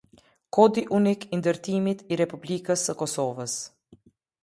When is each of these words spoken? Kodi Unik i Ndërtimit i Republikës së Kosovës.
Kodi 0.57 0.83
Unik 0.99 1.27
i 1.29 1.39
Ndërtimit 1.43 2.03
i 2.15 2.19
Republikës 2.25 2.89
së 2.89 2.99
Kosovës. 3.05 3.63